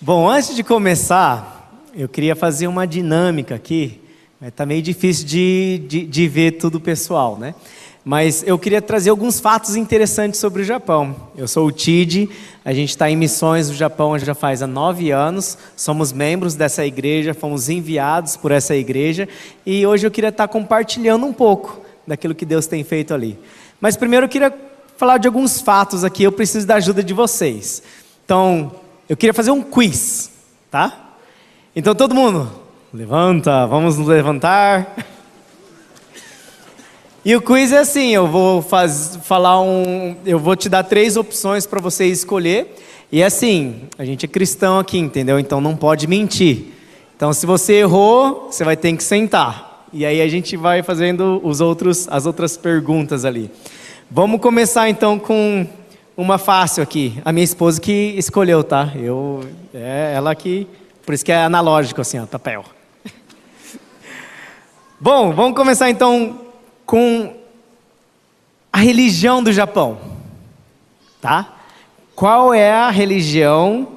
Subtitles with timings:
[0.00, 4.00] Bom, antes de começar, eu queria fazer uma dinâmica aqui.
[4.42, 7.54] Está meio difícil de, de, de, ver tudo pessoal, né?
[8.04, 11.14] Mas eu queria trazer alguns fatos interessantes sobre o Japão.
[11.36, 12.28] Eu sou o Tid,
[12.64, 16.84] a gente está em missões no Japão já faz há nove anos, somos membros dessa
[16.84, 19.28] igreja, fomos enviados por essa igreja
[19.64, 23.38] e hoje eu queria estar tá compartilhando um pouco daquilo que Deus tem feito ali.
[23.80, 24.52] Mas primeiro eu queria
[24.96, 27.80] falar de alguns fatos aqui, eu preciso da ajuda de vocês.
[28.24, 28.72] Então,
[29.08, 30.30] eu queria fazer um quiz,
[30.70, 31.16] tá?
[31.76, 32.50] Então todo mundo,
[32.92, 34.96] levanta, vamos nos levantar.
[37.22, 41.16] E o quiz é assim, eu vou faz, falar um, eu vou te dar três
[41.16, 42.76] opções para você escolher.
[43.12, 45.38] E é assim, a gente é cristão aqui, entendeu?
[45.38, 46.72] Então não pode mentir.
[47.16, 49.86] Então se você errou, você vai ter que sentar.
[49.92, 53.50] E aí a gente vai fazendo os outros, as outras perguntas ali.
[54.10, 55.66] Vamos começar então com
[56.16, 57.20] uma fácil aqui.
[57.24, 58.92] A minha esposa que escolheu, tá?
[58.94, 60.66] Eu, é ela que,
[61.04, 62.64] por isso que é analógico assim, ó, papel.
[65.00, 66.40] Bom, vamos começar então
[66.86, 67.34] com
[68.72, 69.98] a religião do Japão,
[71.20, 71.54] tá?
[72.14, 73.88] Qual é a religião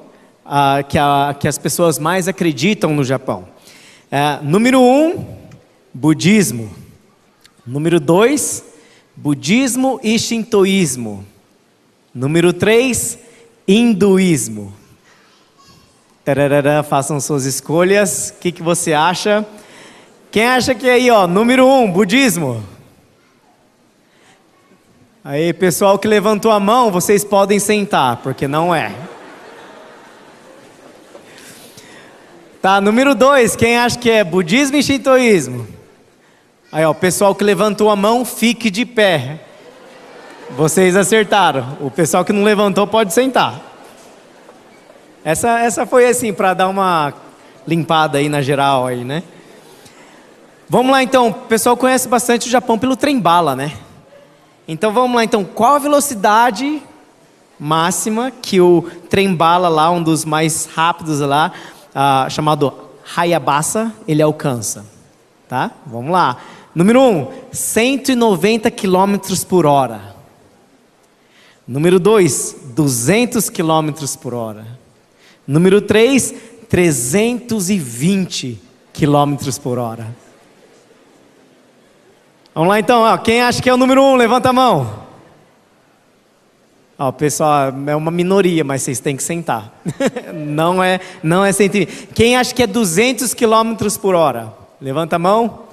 [0.44, 3.46] ah, que, a, que, as pessoas mais acreditam no Japão?
[4.10, 5.24] É, número um,
[5.94, 6.70] budismo.
[7.64, 8.64] Número dois,
[9.14, 11.24] budismo e shintoísmo.
[12.14, 13.18] Número 3,
[13.66, 14.72] hinduísmo.
[16.24, 18.34] Tararara, façam suas escolhas.
[18.36, 19.46] O que, que você acha?
[20.30, 22.64] Quem acha que é aí, ó, número 1, um, budismo?
[25.22, 28.94] Aí, pessoal que levantou a mão, vocês podem sentar, porque não é.
[32.62, 35.66] Tá, número 2, quem acha que é budismo e shintoísmo?
[36.72, 39.40] Aí, ó, pessoal que levantou a mão, fique de pé.
[40.56, 41.76] Vocês acertaram.
[41.80, 43.60] O pessoal que não levantou pode sentar.
[45.24, 47.12] Essa, essa foi assim para dar uma
[47.66, 49.22] limpada aí na geral aí, né?
[50.68, 51.28] Vamos lá então.
[51.28, 53.72] O pessoal conhece bastante o Japão pelo trem bala, né?
[54.66, 55.44] Então vamos lá então.
[55.44, 56.82] Qual a velocidade
[57.60, 61.52] máxima que o trem bala lá, um dos mais rápidos lá,
[61.90, 62.72] uh, chamado
[63.14, 64.86] Hayabasa, ele alcança?
[65.46, 65.72] Tá?
[65.86, 66.38] Vamos lá.
[66.74, 69.16] Número 1, um, 190 km
[69.46, 70.17] por hora.
[71.68, 73.90] Número 2, 200 km
[74.22, 74.66] por hora.
[75.46, 76.34] Número 3,
[76.66, 78.58] 320
[78.94, 80.16] km por hora.
[82.54, 85.06] Vamos lá então, ó, quem acha que é o número 1, um, levanta a mão.
[86.98, 89.70] Ó, pessoal, é uma minoria, mas vocês têm que sentar.
[90.34, 92.08] não é, não é 120.
[92.14, 94.54] Quem acha que é 200 km por hora?
[94.80, 95.64] Levanta a mão.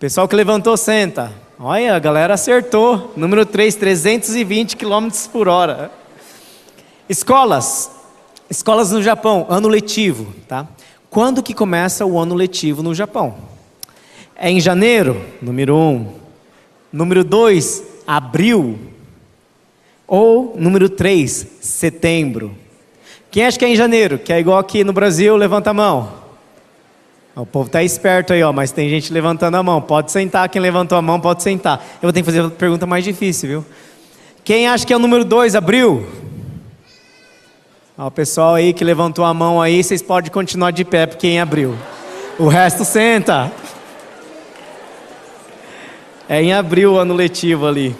[0.00, 1.43] Pessoal que levantou, senta.
[1.58, 3.12] Olha, a galera acertou.
[3.16, 5.90] Número 3, 320 km por hora.
[7.08, 7.90] Escolas.
[8.50, 10.66] Escolas no Japão, ano letivo, tá?
[11.08, 13.36] Quando que começa o ano letivo no Japão?
[14.36, 15.78] É em janeiro, número 1.
[15.78, 16.12] Um.
[16.92, 18.78] Número 2, abril.
[20.06, 22.54] Ou número 3, setembro.
[23.30, 24.18] Quem acha que é em janeiro?
[24.18, 26.23] Que é igual aqui no Brasil, levanta a mão.
[27.36, 29.80] O povo está esperto aí, ó, mas tem gente levantando a mão.
[29.80, 31.84] Pode sentar, quem levantou a mão pode sentar.
[31.94, 33.66] Eu vou ter que fazer a pergunta mais difícil, viu?
[34.44, 36.06] Quem acha que é o número 2, abriu?
[37.98, 41.26] Ó, o pessoal aí que levantou a mão aí, vocês podem continuar de pé, porque
[41.26, 41.76] quem abriu.
[42.38, 43.50] O resto senta.
[46.28, 47.96] É em abril o ano letivo ali.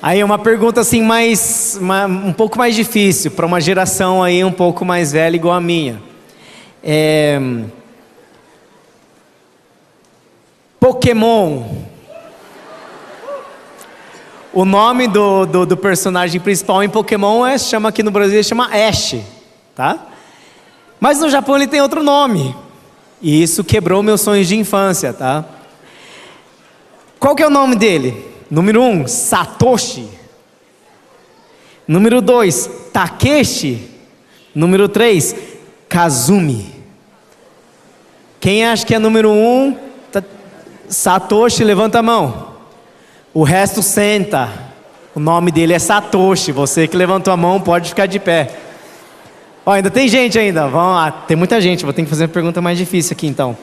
[0.00, 1.78] Aí uma pergunta assim mais,
[2.24, 6.11] um pouco mais difícil para uma geração aí um pouco mais velha igual a minha.
[6.82, 7.40] É...
[10.80, 11.62] Pokémon.
[14.52, 18.66] O nome do, do, do, personagem principal em Pokémon é, chama aqui no Brasil chama
[18.66, 19.16] Ash,
[19.74, 20.08] tá?
[21.00, 22.54] Mas no Japão ele tem outro nome.
[23.22, 25.44] E isso quebrou meus sonhos de infância, tá?
[27.18, 28.32] Qual que é o nome dele?
[28.50, 30.08] Número 1, um, Satoshi.
[31.86, 33.88] Número 2, Takeshi.
[34.52, 35.36] Número 3,
[35.88, 36.81] Kazumi.
[38.42, 39.76] Quem acha que é número um?
[40.88, 42.56] Satoshi, levanta a mão.
[43.32, 44.48] O resto senta.
[45.14, 46.50] O nome dele é Satoshi.
[46.50, 48.50] Você que levantou a mão pode ficar de pé.
[49.64, 50.66] Ó, ainda tem gente ainda.
[50.66, 51.12] Vamos lá.
[51.12, 51.84] Tem muita gente.
[51.84, 53.56] Vou ter que fazer uma pergunta mais difícil aqui então.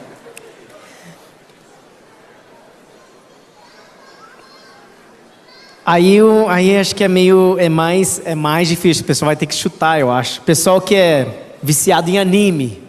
[5.84, 6.16] Aí,
[6.48, 9.02] aí acho que é meio é mais é mais difícil.
[9.02, 10.40] O pessoal vai ter que chutar, eu acho.
[10.40, 12.88] Pessoal que é viciado em anime.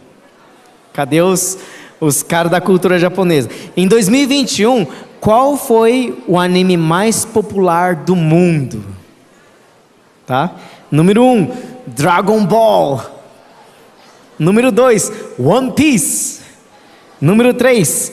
[0.93, 1.57] Cadê os,
[2.01, 3.49] os caras da cultura japonesa?
[3.77, 4.85] Em 2021,
[5.21, 8.83] qual foi o anime mais popular do mundo?
[10.25, 10.55] Tá?
[10.89, 11.51] Número 1, um,
[11.85, 13.01] Dragon Ball.
[14.37, 16.41] Número 2, One Piece.
[17.21, 18.11] Número 3,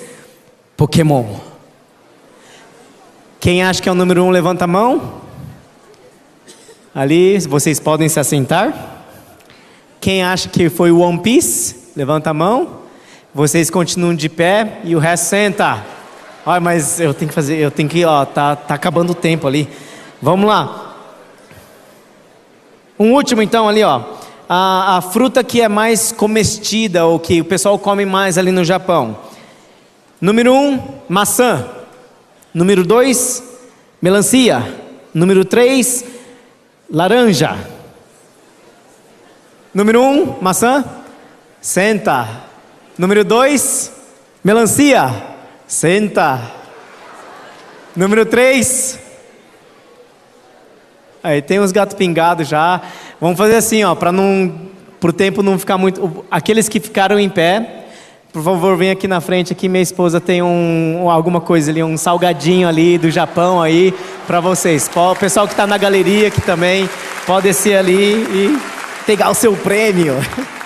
[0.76, 1.24] Pokémon.
[3.40, 5.22] Quem acha que é o número 1, um, levanta a mão.
[6.94, 8.96] Ali, vocês podem se assentar.
[10.00, 12.77] Quem acha que foi o One Piece, levanta a mão.
[13.38, 15.84] Vocês continuam de pé e o resto senta.
[16.44, 19.46] Olha, mas eu tenho que fazer, eu tenho que, ó, tá, tá acabando o tempo
[19.46, 19.68] ali.
[20.20, 20.96] Vamos lá.
[22.98, 24.02] Um último então ali, ó.
[24.48, 28.64] A, a fruta que é mais comestida ou que o pessoal come mais ali no
[28.64, 29.16] Japão.
[30.20, 31.64] Número um, maçã.
[32.52, 33.40] Número dois,
[34.02, 34.64] melancia.
[35.14, 36.04] Número três,
[36.90, 37.56] laranja.
[39.72, 40.84] Número um, maçã.
[41.60, 42.47] Senta.
[42.98, 43.92] Número dois,
[44.42, 45.14] melancia.
[45.68, 46.40] Senta.
[47.94, 48.98] Número três.
[51.22, 52.80] Aí tem os gatos pingados já.
[53.20, 54.52] Vamos fazer assim, ó, para não,
[54.98, 56.24] pro tempo não ficar muito.
[56.28, 57.84] Aqueles que ficaram em pé,
[58.32, 59.52] por favor, vem aqui na frente.
[59.52, 63.94] Aqui minha esposa tem um, alguma coisa ali, um salgadinho ali do Japão aí
[64.26, 64.90] para vocês.
[64.92, 66.90] O pessoal que está na galeria aqui também
[67.24, 68.58] pode descer ali e
[69.06, 70.16] pegar o seu prêmio.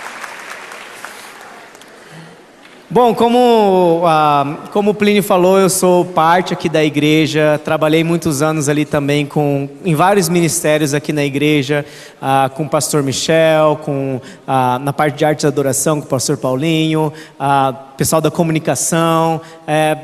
[2.93, 8.43] Bom, como, ah, como o Plínio falou, eu sou parte aqui da igreja, trabalhei muitos
[8.43, 11.87] anos ali também com, em vários ministérios aqui na igreja,
[12.21, 16.11] ah, com o pastor Michel, com, ah, na parte de artes e adoração com o
[16.11, 17.11] pastor Paulinho,
[17.41, 19.97] ah, pessoal da comunicação, é,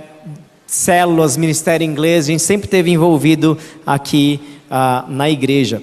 [0.67, 5.83] células, ministério inglês, a gente sempre teve envolvido aqui ah, na igreja.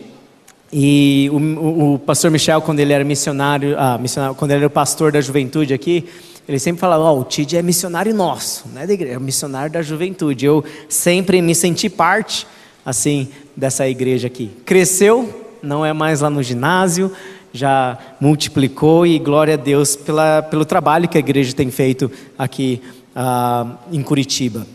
[0.73, 5.11] E o, o, pastor Michel, quando ele era missionário, ah, missionário, quando ele era pastor
[5.11, 6.09] da juventude aqui,
[6.47, 9.71] ele sempre falava, oh, o Tid é missionário nosso, não é da igreja, é missionário
[9.71, 10.45] da juventude.
[10.45, 12.45] Eu sempre me senti parte,
[12.85, 14.51] assim, dessa igreja aqui.
[14.63, 17.11] Cresceu, não é mais lá no ginásio,
[17.51, 22.81] já multiplicou e glória a Deus pela, pelo trabalho que a igreja tem feito aqui
[23.15, 24.67] ah, em Curitiba.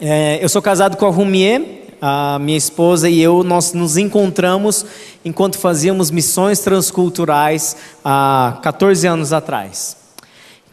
[0.00, 1.60] É, eu sou casado com a Rumier,
[2.00, 4.86] a minha esposa e eu, nós nos encontramos
[5.24, 10.03] enquanto fazíamos missões transculturais há 14 anos atrás.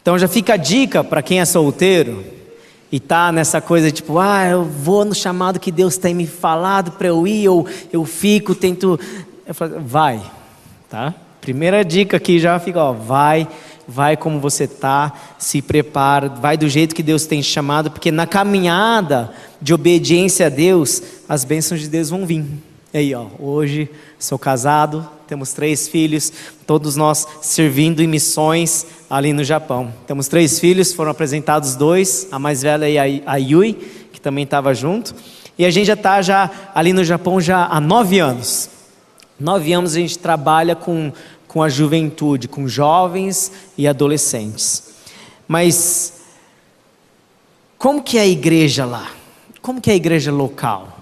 [0.02, 2.24] Então já fica a dica para quem é solteiro
[2.90, 6.92] e tá nessa coisa tipo, ah, eu vou no chamado que Deus tem me falado
[6.92, 8.98] para eu ir, ou eu fico, tento.
[9.46, 10.20] Eu falo, vai,
[10.90, 11.14] tá?
[11.40, 13.48] Primeira dica aqui já fica, ó, vai,
[13.88, 18.10] vai como você tá, se prepara, vai do jeito que Deus tem te chamado, porque
[18.10, 22.44] na caminhada de obediência a Deus, as bênçãos de Deus vão vir.
[22.92, 23.88] E aí, ó, hoje
[24.18, 26.30] sou casado, temos três filhos,
[26.66, 29.90] todos nós servindo em missões ali no Japão.
[30.06, 33.72] Temos três filhos, foram apresentados dois, a mais velha e a Yui,
[34.12, 35.14] que também estava junto.
[35.56, 38.68] E a gente já está já ali no Japão já há nove anos.
[39.40, 41.10] Nove anos a gente trabalha com,
[41.48, 44.92] com a juventude, com jovens e adolescentes.
[45.48, 46.12] Mas
[47.78, 49.10] como que é a igreja lá?
[49.62, 50.98] Como que é a igreja local?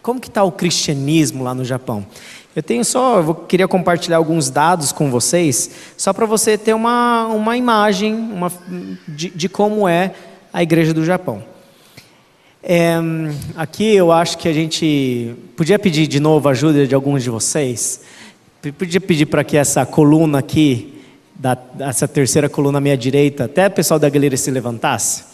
[0.00, 2.06] Como que está o cristianismo lá no Japão?
[2.56, 7.26] Eu tenho só, eu queria compartilhar alguns dados com vocês, só para você ter uma,
[7.26, 8.52] uma imagem uma,
[9.08, 10.14] de, de, como é
[10.52, 11.42] a igreja do Japão.
[12.62, 12.94] É,
[13.56, 17.28] aqui eu acho que a gente podia pedir de novo a ajuda de alguns de
[17.28, 18.02] vocês.
[18.78, 21.02] Podia pedir para que essa coluna aqui,
[21.34, 25.24] da, essa terceira coluna à minha direita, até o pessoal da galeria se levantasse.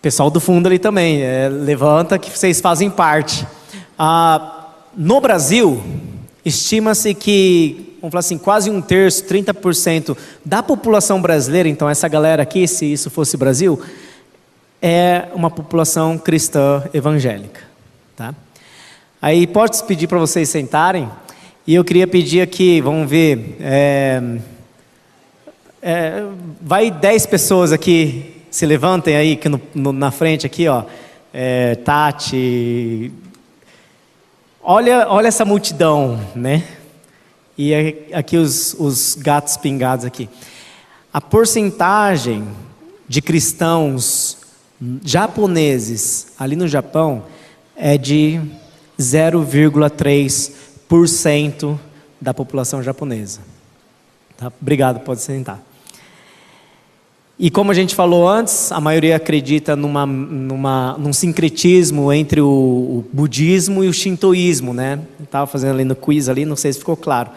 [0.00, 3.46] Pessoal do fundo ali também, é, levanta que vocês fazem parte.
[3.98, 5.82] Ah, no Brasil,
[6.44, 12.42] estima-se que, vamos falar assim, quase um terço, 30% da população brasileira, então essa galera
[12.42, 13.80] aqui, se isso fosse Brasil,
[14.82, 17.62] é uma população cristã evangélica.
[18.14, 18.34] Tá?
[19.20, 21.08] Aí pode pedir para vocês sentarem,
[21.66, 24.22] e eu queria pedir aqui, vamos ver, é,
[25.80, 26.24] é,
[26.60, 30.84] vai 10 pessoas aqui, se levantem aí que no, no, na frente aqui, ó,
[31.32, 33.12] é, Tati,
[34.68, 36.66] Olha, olha essa multidão, né?
[37.56, 37.72] E
[38.12, 40.28] aqui os, os gatos pingados aqui.
[41.12, 42.44] A porcentagem
[43.06, 44.38] de cristãos
[45.04, 47.26] japoneses ali no Japão
[47.76, 48.40] é de
[48.98, 51.78] 0,3%
[52.20, 53.42] da população japonesa.
[54.36, 54.52] Tá?
[54.60, 55.62] Obrigado, pode sentar.
[57.38, 62.46] E como a gente falou antes, a maioria acredita numa, numa, num sincretismo entre o,
[62.46, 65.00] o budismo e o shintoísmo, né?
[65.22, 67.30] Estava fazendo ali no quiz ali, não sei se ficou claro.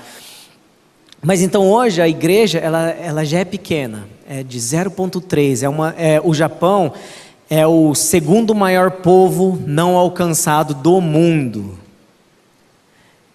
[1.22, 5.64] Mas então hoje a igreja ela, ela já é pequena, é de 0,3.
[5.64, 6.94] É uma, é, o Japão
[7.50, 11.78] é o segundo maior povo não alcançado do mundo.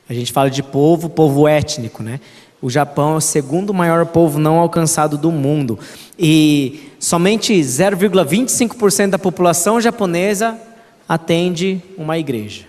[0.08, 2.20] A gente fala de povo, povo étnico, né?
[2.64, 5.78] O Japão é o segundo maior povo não alcançado do mundo.
[6.18, 10.58] E somente 0,25% da população japonesa
[11.06, 12.64] atende uma igreja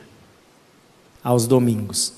[1.24, 2.12] aos domingos.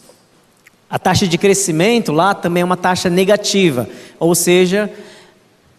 [0.90, 3.88] A taxa de crescimento lá também é uma taxa negativa,
[4.20, 4.92] ou seja,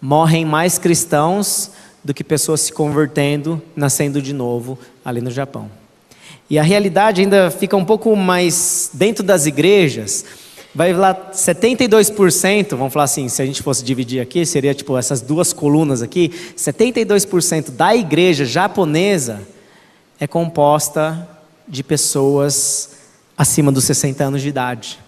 [0.00, 1.72] morrem mais cristãos
[2.04, 5.68] do que pessoas se convertendo, nascendo de novo ali no Japão.
[6.48, 10.24] E a realidade ainda fica um pouco mais dentro das igrejas.
[10.78, 15.20] Vai lá 72%, vamos falar assim, se a gente fosse dividir aqui, seria tipo essas
[15.20, 19.40] duas colunas aqui, 72% da igreja japonesa
[20.20, 21.28] é composta
[21.66, 22.90] de pessoas
[23.36, 25.00] acima dos 60 anos de idade.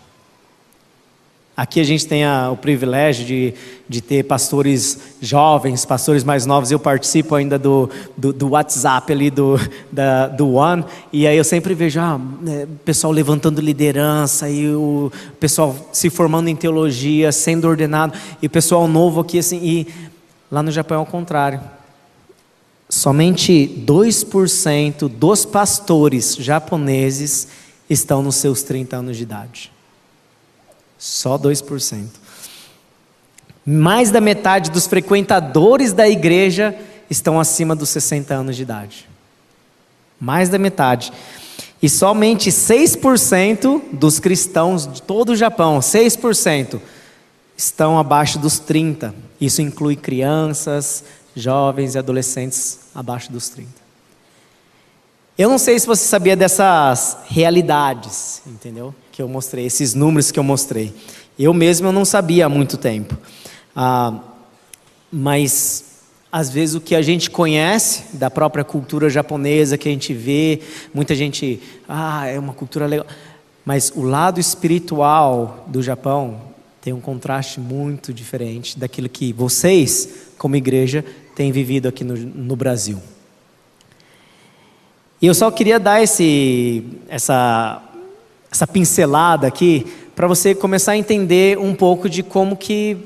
[1.61, 3.53] Aqui a gente tem a, o privilégio de,
[3.87, 6.71] de ter pastores jovens, pastores mais novos.
[6.71, 9.61] Eu participo ainda do, do, do WhatsApp ali do,
[9.93, 15.13] da, do One, e aí eu sempre vejo ah, né, pessoal levantando liderança, e o
[15.39, 19.87] pessoal se formando em teologia, sendo ordenado, e o pessoal novo aqui, assim, e
[20.51, 21.61] lá no Japão é o contrário.
[22.89, 27.49] Somente 2% dos pastores japoneses
[27.91, 29.71] estão nos seus 30 anos de idade.
[31.01, 32.09] Só 2%.
[33.65, 36.77] Mais da metade dos frequentadores da igreja
[37.09, 39.09] estão acima dos 60 anos de idade.
[40.21, 41.11] Mais da metade.
[41.83, 46.79] E somente 6% dos cristãos de todo o Japão, 6%,
[47.57, 49.15] estão abaixo dos 30.
[49.41, 51.03] Isso inclui crianças,
[51.35, 53.69] jovens e adolescentes abaixo dos 30.
[55.39, 58.95] Eu não sei se você sabia dessas realidades, entendeu?
[59.21, 60.95] Que eu mostrei, esses números que eu mostrei.
[61.39, 63.19] Eu mesmo eu não sabia há muito tempo.
[63.77, 64.19] Ah,
[65.13, 65.85] mas
[66.33, 70.63] às vezes o que a gente conhece da própria cultura japonesa, que a gente vê,
[70.95, 73.07] muita gente, ah, é uma cultura legal.
[73.63, 76.41] Mas o lado espiritual do Japão
[76.81, 81.05] tem um contraste muito diferente daquilo que vocês, como igreja,
[81.37, 82.99] têm vivido aqui no, no Brasil.
[85.21, 87.83] E eu só queria dar esse, essa,
[88.51, 92.97] essa pincelada aqui para você começar a entender um pouco de como que,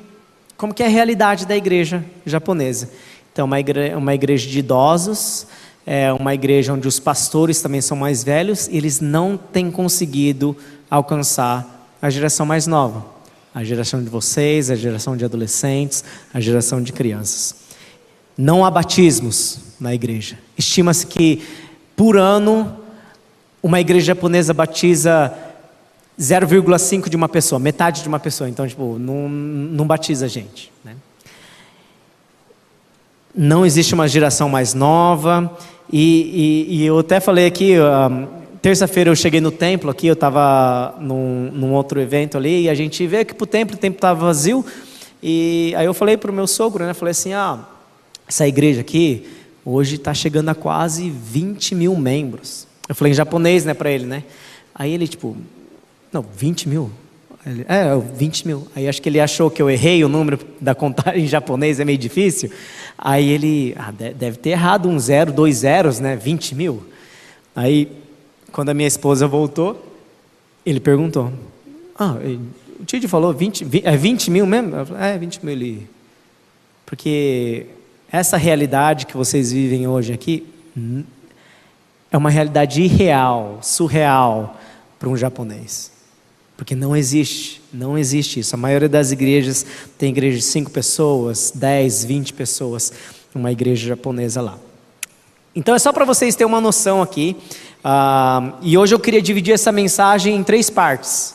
[0.56, 2.90] como que é a realidade da igreja japonesa.
[3.32, 5.46] Então, uma igreja, uma igreja de idosos,
[5.86, 10.56] é uma igreja onde os pastores também são mais velhos e eles não têm conseguido
[10.90, 13.04] alcançar a geração mais nova.
[13.54, 17.54] A geração de vocês, a geração de adolescentes, a geração de crianças.
[18.36, 20.38] Não há batismos na igreja.
[20.58, 21.42] Estima-se que
[21.94, 22.83] por ano,
[23.64, 25.32] uma igreja japonesa batiza
[26.20, 28.46] 0,5 de uma pessoa, metade de uma pessoa.
[28.46, 30.70] Então, tipo, não, não batiza gente.
[30.84, 30.94] Né?
[33.34, 35.50] Não existe uma geração mais nova.
[35.90, 38.26] E, e, e eu até falei aqui, um,
[38.60, 42.74] terça-feira eu cheguei no templo aqui, eu estava num, num, outro evento ali, e a
[42.74, 44.62] gente veio aqui para o templo, o templo estava vazio.
[45.22, 46.92] E aí eu falei para o meu sogro, né?
[46.92, 47.60] Falei assim, ah,
[48.28, 49.26] essa igreja aqui,
[49.66, 52.66] Hoje está chegando a quase 20 mil membros.
[52.88, 54.24] Eu falei em japonês, né, para ele, né?
[54.74, 55.36] Aí ele, tipo,
[56.12, 56.90] não, 20 mil?
[57.46, 58.68] Ele, é, 20 mil.
[58.74, 61.84] Aí acho que ele achou que eu errei o número da contagem em japonês, é
[61.84, 62.50] meio difícil.
[62.96, 66.16] Aí ele, ah, deve ter errado um zero, dois zeros, né?
[66.16, 66.82] 20 mil.
[67.54, 67.88] Aí,
[68.50, 69.84] quando a minha esposa voltou,
[70.64, 71.32] ele perguntou:
[71.98, 72.16] Ah,
[72.80, 74.74] o Tio falou 20, é 20 mil mesmo?
[74.76, 75.52] Eu falei, é, 20 mil.
[75.52, 75.88] Ele,
[76.86, 77.66] porque
[78.10, 80.46] essa realidade que vocês vivem hoje aqui
[82.14, 84.56] é uma realidade irreal, surreal
[85.00, 85.90] para um japonês.
[86.56, 88.54] Porque não existe, não existe isso.
[88.54, 89.66] A maioria das igrejas
[89.98, 92.92] tem igreja de 5 pessoas, 10, 20 pessoas,
[93.34, 94.56] uma igreja japonesa lá.
[95.56, 97.36] Então é só para vocês terem uma noção aqui.
[97.80, 101.34] Uh, e hoje eu queria dividir essa mensagem em três partes.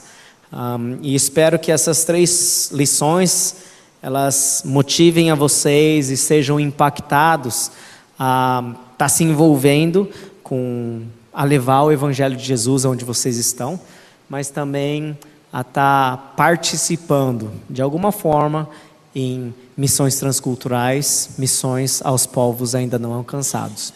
[0.50, 3.58] Um, e espero que essas três lições
[4.02, 7.70] elas motivem a vocês e sejam impactados
[8.18, 10.10] a estar tá se envolvendo
[10.50, 13.80] com a levar o evangelho de Jesus aonde vocês estão,
[14.28, 15.16] mas também
[15.54, 18.68] a estar tá participando de alguma forma
[19.14, 23.94] em missões transculturais, missões aos povos ainda não alcançados.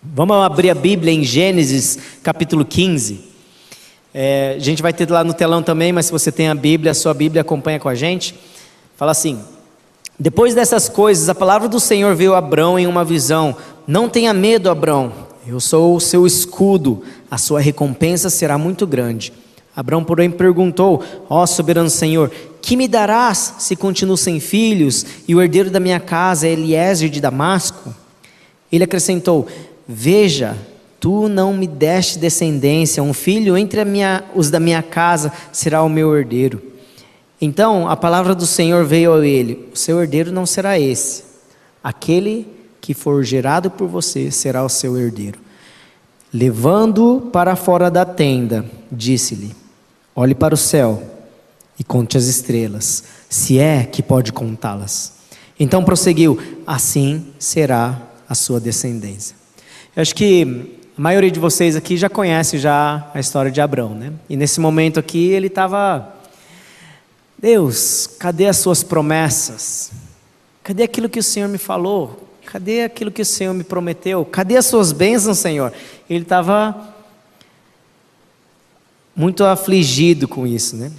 [0.00, 3.32] Vamos abrir a Bíblia em Gênesis capítulo 15.
[4.14, 6.92] É, a gente vai ter lá no telão também, mas se você tem a Bíblia,
[6.92, 8.32] a sua Bíblia acompanha com a gente.
[8.96, 9.40] Fala assim:
[10.16, 13.56] Depois dessas coisas, a palavra do Senhor veio a Abrão em uma visão:
[13.88, 19.32] Não tenha medo, Abrão, eu sou o seu escudo, a sua recompensa será muito grande.
[19.76, 22.30] Abrão, porém, perguntou: Ó oh, soberano Senhor,
[22.62, 27.08] que me darás se continuo sem filhos e o herdeiro da minha casa é Eliezer
[27.08, 27.94] de Damasco?
[28.70, 29.46] Ele acrescentou:
[29.86, 30.56] Veja,
[31.04, 35.88] Tu não me deste descendência, um filho entre minha, os da minha casa será o
[35.90, 36.62] meu herdeiro.
[37.38, 41.24] Então a palavra do Senhor veio a ele: O seu herdeiro não será esse,
[41.82, 42.46] aquele
[42.84, 45.38] que for gerado por você será o seu herdeiro.
[46.30, 48.62] Levando-o para fora da tenda,
[48.92, 49.56] disse-lhe:
[50.14, 51.02] Olhe para o céu
[51.78, 55.14] e conte as estrelas, se é que pode contá-las.
[55.58, 59.34] Então prosseguiu: Assim será a sua descendência.
[59.96, 63.94] Eu acho que a maioria de vocês aqui já conhece já a história de Abraão,
[63.94, 64.12] né?
[64.28, 66.16] E nesse momento aqui ele estava,
[67.38, 69.90] Deus, cadê as suas promessas?
[70.62, 72.23] Cadê aquilo que o Senhor me falou?
[72.54, 74.24] Cadê aquilo que o Senhor me prometeu?
[74.24, 75.72] Cadê as suas bênçãos, Senhor?
[76.08, 76.94] Ele estava
[79.12, 80.92] muito afligido com isso, né?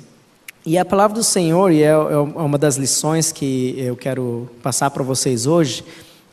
[0.65, 4.89] E a palavra do Senhor, e é, é uma das lições que eu quero passar
[4.89, 5.85] para vocês hoje,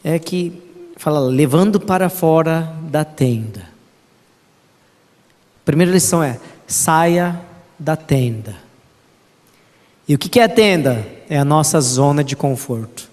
[0.02, 0.60] é que
[0.96, 3.60] fala, levando para fora da tenda.
[3.60, 7.40] A primeira lição é: saia
[7.78, 8.56] da tenda.
[10.08, 11.06] E o que é a tenda?
[11.30, 13.11] É a nossa zona de conforto.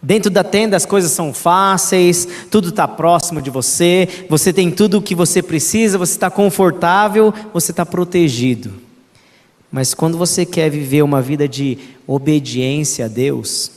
[0.00, 4.98] Dentro da tenda as coisas são fáceis, tudo está próximo de você, você tem tudo
[4.98, 8.72] o que você precisa, você está confortável, você está protegido.
[9.70, 13.70] Mas quando você quer viver uma vida de obediência a Deus,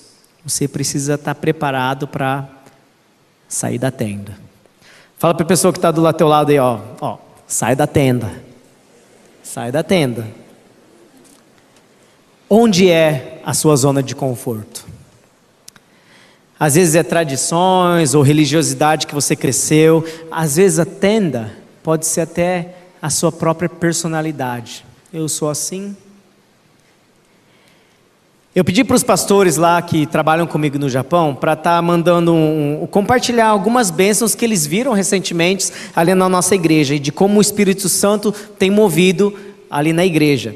[0.45, 2.47] você precisa estar preparado para
[3.47, 4.37] sair da tenda.
[5.17, 8.31] Fala para a pessoa que está do teu lado aí, ó, ó, sai da tenda.
[9.43, 10.27] Sai da tenda.
[12.49, 14.85] Onde é a sua zona de conforto?
[16.59, 20.03] Às vezes é tradições ou religiosidade que você cresceu.
[20.29, 21.51] Às vezes a tenda
[21.81, 24.85] pode ser até a sua própria personalidade.
[25.13, 25.95] Eu sou assim,
[28.55, 32.33] eu pedi para os pastores lá que trabalham comigo no Japão para estar tá mandando
[32.33, 37.11] um, um, compartilhar algumas bênçãos que eles viram recentemente ali na nossa igreja e de
[37.11, 39.33] como o Espírito Santo tem movido
[39.69, 40.55] ali na igreja.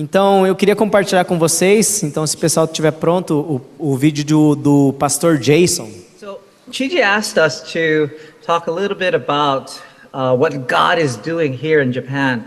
[0.00, 2.04] Então eu queria compartilhar com vocês.
[2.04, 3.34] Então, se o pessoal estiver pronto,
[3.78, 5.90] o, o vídeo do, do pastor Jason.
[6.20, 6.38] So,
[6.70, 8.08] Chiji asked us to
[8.46, 9.72] talk a little bit about
[10.14, 12.44] uh, what God is doing here in Japan,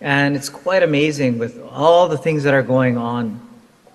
[0.00, 3.40] and it's quite amazing with all the things that are going on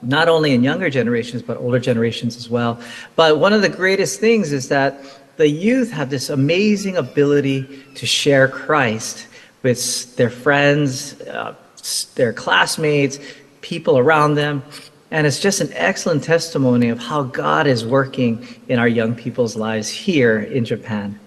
[0.01, 2.77] not only in younger generations, but older generations as well.
[3.15, 4.99] But one of the greatest things is that
[5.37, 9.27] the youth have this amazing ability to share Christ
[9.63, 11.55] with their friends, uh,
[12.15, 13.19] their classmates,
[13.61, 14.63] people around them.
[15.09, 19.55] And it's just an excellent testimony of how God is working in our young people's
[19.55, 21.17] lives here in Japan.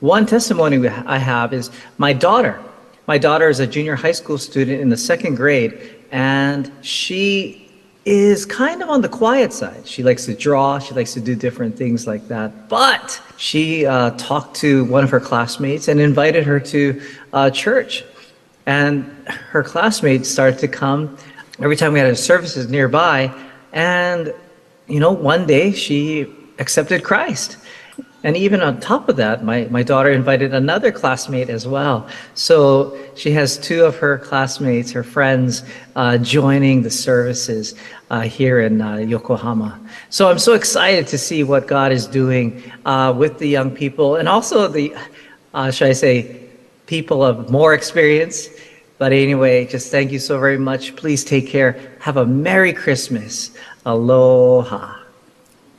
[0.00, 2.62] One testimony I have is my daughter.
[3.06, 7.66] My daughter is a junior high school student in the second grade, and she
[8.04, 9.86] is kind of on the quiet side.
[9.86, 12.68] She likes to draw, she likes to do different things like that.
[12.68, 18.04] But she uh, talked to one of her classmates and invited her to uh, church.
[18.66, 21.16] And her classmates started to come
[21.60, 23.32] every time we had services nearby.
[23.72, 24.34] And,
[24.88, 26.26] you know, one day she
[26.58, 27.58] accepted Christ.
[28.26, 32.08] And even on top of that, my, my daughter invited another classmate as well.
[32.34, 35.62] So she has two of her classmates, her friends,
[35.94, 37.76] uh, joining the services
[38.10, 39.78] uh, here in uh, Yokohama.
[40.10, 44.16] So I'm so excited to see what God is doing uh, with the young people
[44.16, 44.96] and also the,
[45.54, 46.48] uh, should I say,
[46.86, 48.48] people of more experience.
[48.98, 50.96] But anyway, just thank you so very much.
[50.96, 51.76] Please take care.
[52.00, 53.52] Have a Merry Christmas.
[53.84, 55.02] Aloha.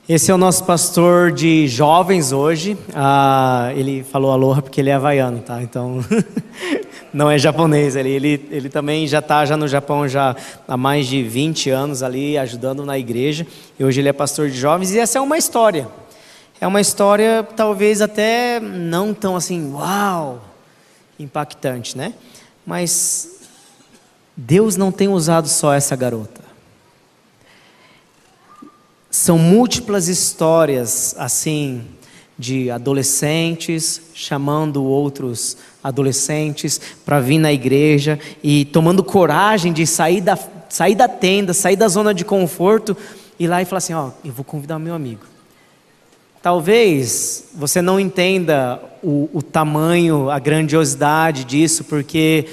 [0.08, 2.78] Esse é o nosso pastor de jovens hoje.
[2.94, 5.60] Ah, ele falou aloha porque ele é havaiano, tá?
[5.60, 6.02] Então
[7.12, 7.96] não é japonês.
[7.96, 10.36] Ele, ele, ele também já está já no Japão já
[10.68, 13.44] há mais de 20 anos ali ajudando na igreja.
[13.78, 14.94] E hoje ele é pastor de jovens.
[14.94, 15.88] E essa é uma história.
[16.60, 20.40] É uma história talvez até não tão assim, uau,
[21.18, 22.14] impactante, né?
[22.68, 23.40] Mas
[24.36, 26.42] Deus não tem usado só essa garota.
[29.10, 31.80] São múltiplas histórias assim
[32.38, 40.38] de adolescentes chamando outros adolescentes para vir na igreja e tomando coragem de sair da,
[40.68, 42.94] sair da tenda, sair da zona de conforto
[43.38, 45.24] e lá e falar assim: Ó, eu vou convidar meu amigo.
[46.48, 52.48] Talvez você não entenda o, o tamanho, a grandiosidade disso, porque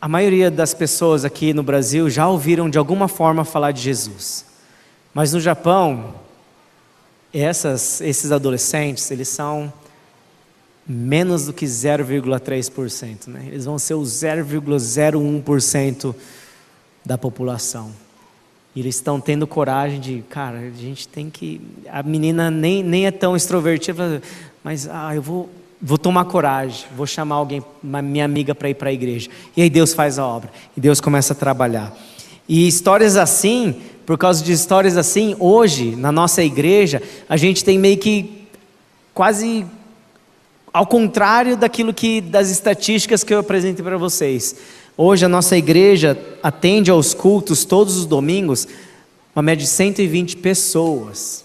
[0.00, 4.46] a maioria das pessoas aqui no Brasil já ouviram de alguma forma falar de Jesus.
[5.12, 6.14] Mas no Japão,
[7.34, 9.70] essas, esses adolescentes, eles são
[10.86, 13.26] menos do que 0,3%.
[13.26, 13.44] Né?
[13.48, 16.14] Eles vão ser o 0,01%
[17.04, 17.92] da população.
[18.74, 21.60] E eles estão tendo coragem de, cara, a gente tem que.
[21.88, 24.22] A menina nem, nem é tão extrovertida,
[24.62, 25.50] mas ah, eu vou,
[25.82, 29.28] vou tomar coragem, vou chamar alguém, minha amiga para ir para a igreja.
[29.56, 31.92] E aí Deus faz a obra, e Deus começa a trabalhar.
[32.48, 37.78] E histórias assim, por causa de histórias assim, hoje, na nossa igreja, a gente tem
[37.78, 38.46] meio que
[39.12, 39.66] quase
[40.72, 44.56] ao contrário daquilo que das estatísticas que eu apresentei para vocês.
[44.96, 48.66] Hoje a nossa igreja atende aos cultos todos os domingos
[49.34, 51.44] uma média de 120 pessoas.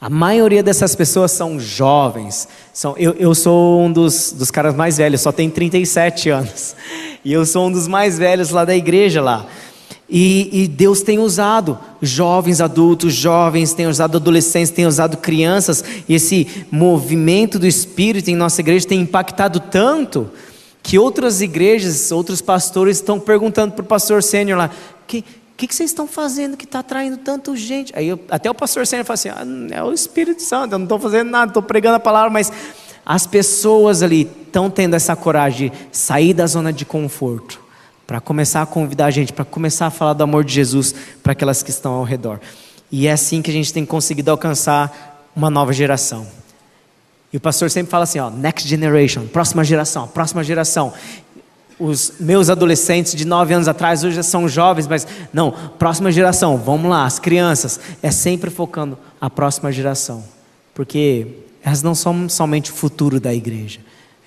[0.00, 2.46] A maioria dessas pessoas são jovens.
[2.72, 6.76] São, eu, eu sou um dos, dos caras mais velhos, só tenho 37 anos.
[7.24, 9.46] E eu sou um dos mais velhos lá da igreja lá.
[10.10, 16.14] E, e, Deus tem usado jovens adultos, jovens, tem usado adolescentes, tem usado crianças, e
[16.14, 20.30] esse movimento do Espírito em nossa igreja tem impactado tanto
[20.84, 24.70] que outras igrejas, outros pastores estão perguntando para o pastor sênior lá:
[25.06, 27.90] que, o que, que, vocês estão fazendo que está atraindo tanto gente?
[27.96, 30.84] Aí eu, até o pastor Sênior fala assim: ah, é o Espírito Santo, eu não
[30.84, 32.52] estou fazendo nada, estou pregando a palavra, mas
[33.04, 37.60] as pessoas ali estão tendo essa coragem de sair da zona de conforto,
[38.06, 41.32] para começar a convidar a gente, para começar a falar do amor de Jesus para
[41.32, 42.40] aquelas que estão ao redor.
[42.92, 46.43] E é assim que a gente tem conseguido alcançar uma nova geração.
[47.34, 50.92] E o pastor sempre fala assim, ó, next generation, próxima geração, próxima geração
[51.80, 56.56] os meus adolescentes de 9 anos atrás hoje já são jovens, mas não, próxima geração,
[56.56, 60.22] vamos lá, as crianças, é sempre focando a próxima geração,
[60.72, 61.26] porque
[61.60, 63.80] elas não são somente o futuro da igreja,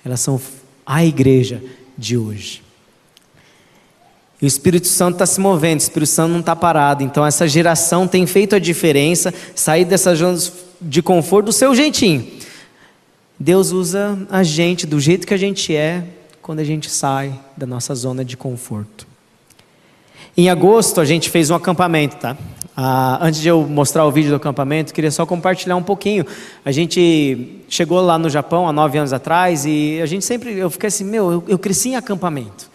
[0.04, 0.38] elas são
[0.84, 1.62] a igreja
[1.96, 2.62] de hoje.
[4.42, 7.48] E o Espírito Santo está se movendo, o Espírito Santo não está parado, então essa
[7.48, 10.38] geração tem feito a diferença, sair dessa zona
[10.78, 12.37] de conforto do seu jeitinho.
[13.40, 16.02] Deus usa a gente do jeito que a gente é
[16.42, 19.06] quando a gente sai da nossa zona de conforto.
[20.36, 22.36] Em agosto a gente fez um acampamento, tá?
[22.76, 26.24] Ah, antes de eu mostrar o vídeo do acampamento, queria só compartilhar um pouquinho.
[26.64, 30.70] A gente chegou lá no Japão há nove anos atrás e a gente sempre, eu
[30.70, 32.68] fiquei assim, meu, eu, eu cresci em acampamento.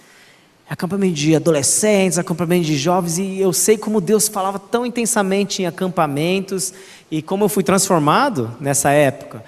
[0.70, 5.66] Acampamento de adolescentes, acampamento de jovens, e eu sei como Deus falava tão intensamente em
[5.66, 6.74] acampamentos
[7.12, 9.44] e como eu fui transformado nessa época.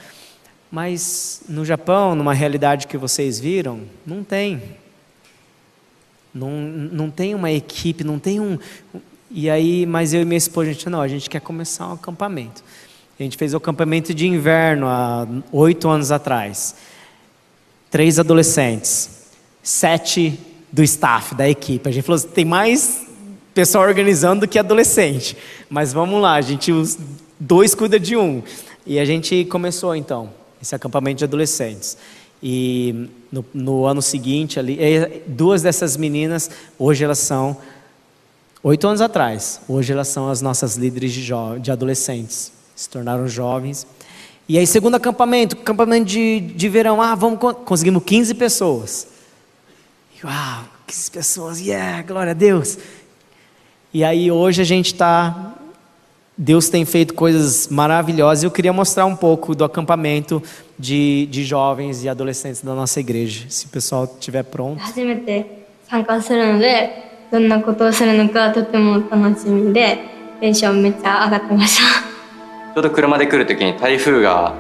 [0.76, 4.62] Mas no Japão, numa realidade que vocês viram, não tem.
[6.34, 8.60] Não, não tem uma equipe, não tem um.
[9.32, 11.94] E aí, mas eu e minha esposa, a gente, não, a gente quer começar um
[11.94, 12.62] acampamento.
[13.18, 16.76] A gente fez o acampamento de inverno há oito anos atrás.
[17.90, 19.30] Três adolescentes,
[19.64, 20.38] sete
[20.74, 21.88] do staff, da equipe.
[21.88, 23.08] A gente falou, tem mais
[23.54, 25.38] pessoal organizando do que adolescente.
[25.70, 26.98] Mas vamos lá, a gente, os
[27.40, 28.44] dois cuida de um.
[28.86, 31.96] E a gente começou então esse acampamento de adolescentes.
[32.42, 34.78] E no, no ano seguinte, ali,
[35.28, 37.58] duas dessas meninas, hoje elas são,
[38.64, 43.86] oito anos atrás, hoje elas são as nossas líderes de, de adolescentes, se tornaram jovens.
[44.50, 49.08] E aí, segundo acampamento, acampamento de, de verão, ah, vamos, conseguimos 15 pessoas.
[50.24, 52.78] Uau, 15 pessoas, yeah, glória a Deus.
[53.94, 55.55] E aí, hoje a gente está
[56.43, 60.43] Deus tem feito coisas maravilhosas e eu queria mostrar um pouco do acampamento
[60.79, 63.45] de, de jovens e adolescentes da nossa igreja.
[63.51, 64.81] Se o pessoal estiver pronto.
[64.81, 69.99] 初めて参加するので、どんなことをするのかとても楽しみで、
[70.41, 72.01] テンションめっちゃ上がってました。
[72.73, 74.55] ちょうど車で来る時に台風が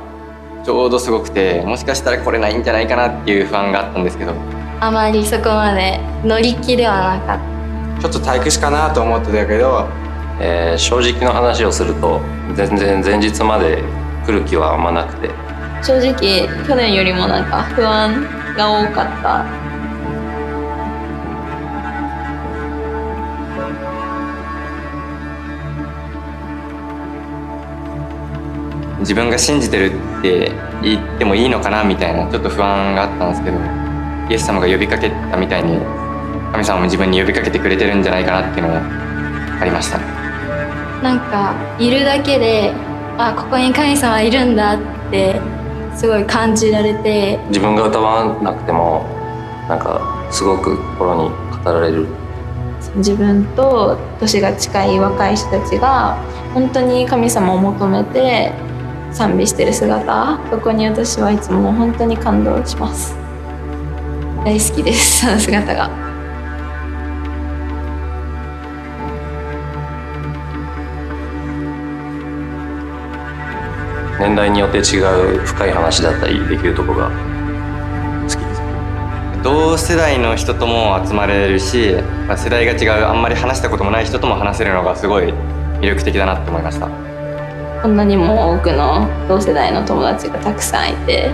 [0.66, 4.35] ちょうどすごくて、もしかしたら来れないんじゃないかなっていう不安があったんですけど。
[4.81, 8.03] あまりそこまで乗り気ではなかった。
[8.03, 10.04] ちょっと退屈かなと思ってたけど。
[10.39, 12.21] えー、正直の話をすると
[12.56, 13.84] 全然前日まで
[14.26, 15.30] 来る気はあんまなくて
[15.84, 18.24] 正直去年よりもなんか不安
[18.56, 19.65] が多かった
[29.00, 33.58] 自分が信じてるって言ってもいいのかなみたいなちょっと不安があったんですけど
[34.30, 35.78] イエス様が呼びかけたみたいに
[36.52, 38.82] 神様も自分に呼びかけてくれてるんじゃないかなっていうのも
[39.62, 40.14] ありましたね。
[41.02, 42.74] なんかいるだけで
[43.18, 44.80] あここに神様いるんだっ
[45.12, 45.40] て
[45.96, 47.40] すごい感じられて。
[47.48, 49.06] 自分が歌わなくても
[49.70, 51.30] なんかすごく心に
[51.64, 52.08] 語られる。
[52.98, 56.18] 自分と年が近い若い人たちが
[56.54, 58.54] 本当に神様を求めて
[59.12, 63.16] 賛美してる姿そこに私はいつも本当に感動します。
[64.46, 66.05] 大好きですその姿が。
[74.19, 75.01] 年代によって違
[75.36, 78.62] う深い話だったりできるとこが好きです。
[79.43, 81.95] 同世代の人とも集まれるし、
[82.28, 85.34] まあ、世代が違うあんまり話したこともない人とも話せるのがすごい
[85.80, 86.89] 魅力的だなって思いました。
[87.82, 91.30] こんなにも多くの同世代の友達がたくさんいて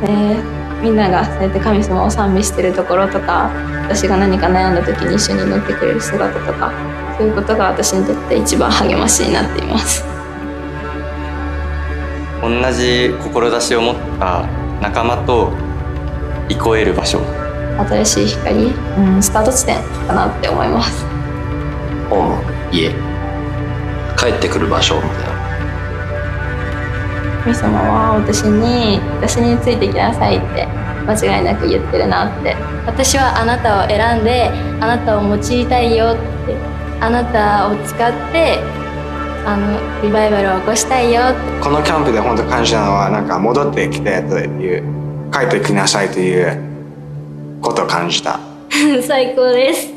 [0.00, 0.36] で
[0.80, 3.50] みんながそうやって神様を賛美してるところとか
[3.82, 6.72] 私が何か悩んだ時に一緒に乗ってくれる姿とか
[7.18, 10.17] そういうことが私にとって一番励ましになっています。
[12.48, 14.46] 同じ志を持った
[14.80, 15.52] 仲間と
[16.48, 17.20] 憩える場所。
[17.78, 21.04] 新しい光、うん、スタート地点かなって思います。
[22.08, 22.90] ホーム家
[24.16, 25.28] 帰ってくる場所みたいな。
[27.44, 30.66] 神様は私に私についてきなさいって
[31.06, 32.56] 間違いなく言ってるなって。
[32.88, 36.56] 私はあなたを選んであなたを用いたいよって
[37.00, 38.58] あなたを使って
[39.44, 41.20] あのリバイバルを起こしたいよ。
[41.62, 46.58] このキャンプで本当感じたのはなんか戻ってきてという帰ってきなさいという
[47.62, 48.40] ことを感じた。
[49.02, 49.88] 最高です。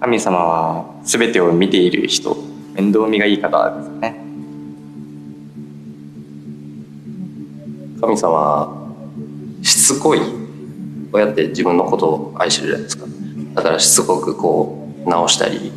[0.00, 2.36] 神様は全てを見ている人
[2.74, 4.20] 面倒見がいい方ですよね。
[8.00, 8.82] 神様は
[9.62, 13.06] しつこいこうやって自分のことを愛してるじゃないですか
[13.54, 15.72] だからしつこくこう直したり。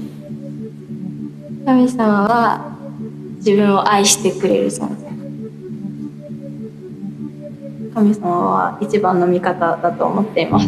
[1.65, 2.75] 神様は
[3.38, 5.05] 自分を愛してくれる存在。
[7.93, 10.67] 神様は一番の味方だと思っています。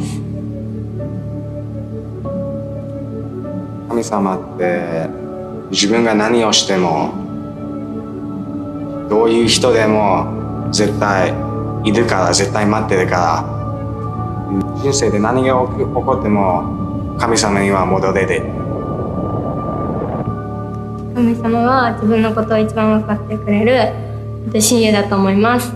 [3.89, 5.07] 神様って
[5.71, 7.11] 自分が何をしても
[9.09, 11.33] どういう人でも絶対
[11.83, 16.87] いるから絶対待ってるから人生で何が起こっても
[17.18, 18.42] 神様には戻れる
[21.14, 25.72] 神様は自分のことを一番分かってくれる親友だと思います「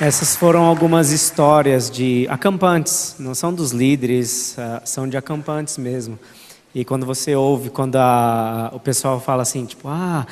[0.00, 6.16] Essas foram algumas histórias de acampantes, não são dos líderes, são de acampantes mesmo.
[6.73, 10.25] E quando você ouve, quando a, o pessoal fala assim, tipo, ah,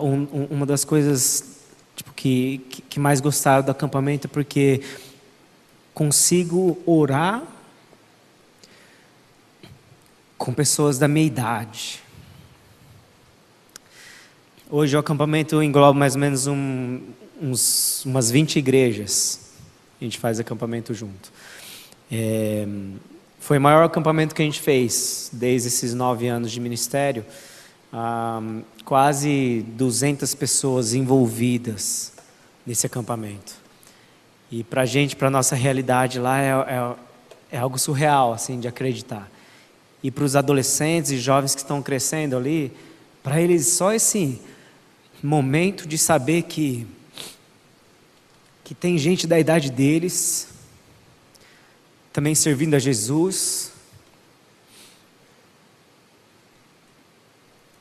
[0.00, 1.60] um, uma das coisas
[1.96, 2.58] tipo, que,
[2.90, 4.82] que mais gostaram do acampamento é porque
[5.94, 7.42] consigo orar
[10.36, 12.00] com pessoas da minha idade.
[14.70, 17.00] Hoje o acampamento engloba mais ou menos um,
[17.40, 19.52] uns, umas 20 igrejas.
[20.00, 21.32] A gente faz acampamento junto.
[22.10, 22.66] É,
[23.42, 27.26] foi o maior acampamento que a gente fez desde esses nove anos de ministério.
[28.84, 32.12] Quase 200 pessoas envolvidas
[32.64, 33.54] nesse acampamento.
[34.48, 36.94] E para a gente, para nossa realidade lá, é, é,
[37.56, 39.28] é algo surreal assim de acreditar.
[40.04, 42.70] E para os adolescentes e jovens que estão crescendo ali,
[43.24, 44.40] para eles só esse
[45.20, 46.86] momento de saber que
[48.62, 50.51] que tem gente da idade deles
[52.12, 53.72] também servindo a Jesus.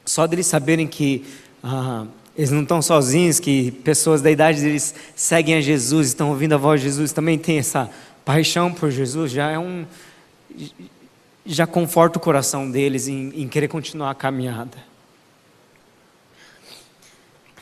[0.06, 1.26] Só deles saberem que
[1.64, 6.54] ah, eles não estão sozinhos, que pessoas da idade deles seguem a Jesus, estão ouvindo
[6.54, 7.90] a voz de Jesus, também tem essa
[8.24, 9.86] paixão por Jesus, já é um.
[11.46, 14.78] já conforta o coração deles em, em querer continuar a caminhada.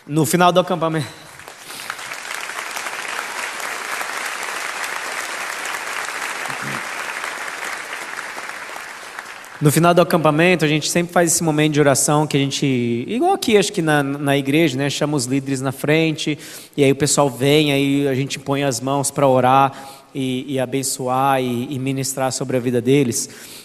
[0.07, 1.28] No final do acampamento.
[9.61, 12.65] No final do acampamento, a gente sempre faz esse momento de oração que a gente,
[13.05, 16.39] igual aqui, acho que na, na igreja, né, chama os líderes na frente,
[16.77, 20.59] e aí o pessoal vem, aí a gente põe as mãos para orar e, e
[20.61, 23.58] abençoar e, e ministrar sobre a vida deles.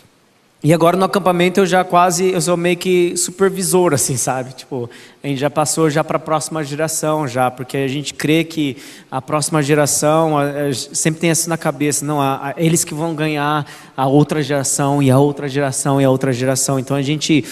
[0.67, 4.55] E agora no acampamento eu já quase, eu sou meio que supervisor, assim, sabe?
[4.55, 4.89] Tipo,
[5.23, 8.79] a gente já passou já para a próxima geração, já, porque a gente crê que
[9.11, 13.15] a próxima geração a, a, sempre tem isso na cabeça, não, a, eles que vão
[13.15, 16.79] ganhar a outra geração e a outra geração e a outra geração.
[16.79, 17.45] Então a gente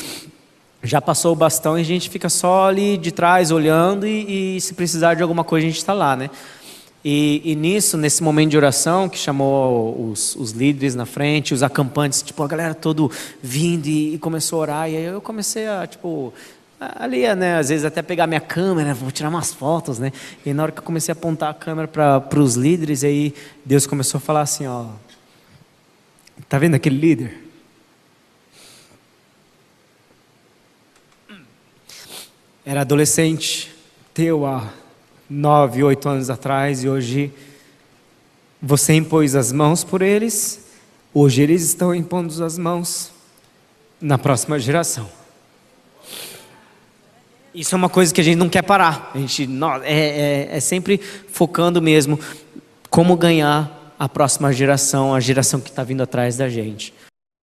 [0.83, 4.61] já passou o bastão e a gente fica só ali de trás olhando e, e
[4.63, 6.31] se precisar de alguma coisa a gente está lá, né?
[7.05, 11.63] E, e, nisso, nesse momento de oração, que chamou os, os, líderes na frente, os
[11.63, 13.11] acampantes, tipo, a galera todo
[13.43, 14.91] vindo e, e, começou a orar.
[14.91, 16.33] E aí eu comecei a, tipo,
[16.79, 20.13] ali, né, às vezes até pegar minha câmera, vou tirar umas fotos, né?
[20.47, 23.35] E na hora que eu comecei a apontar a câmera para os líderes, aí
[23.65, 24.87] Deus começou a falar assim, ó,
[26.49, 27.37] tá vendo aquele líder?
[32.65, 33.75] Era adolescente,
[34.15, 34.73] teu a
[35.33, 37.33] nove, oito anos atrás e hoje
[38.61, 40.67] você impôs as mãos por eles,
[41.13, 43.11] hoje eles estão impondo as mãos
[44.01, 45.09] na próxima geração.
[47.55, 49.11] Isso é uma coisa que a gente não quer parar.
[49.15, 49.49] A gente
[49.85, 52.19] é, é, é sempre focando mesmo
[52.91, 56.93] como ganhar a próxima geração, a geração que está vindo atrás da gente.